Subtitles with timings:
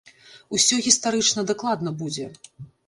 [0.57, 2.25] Усё гістарычна дакладна будзе.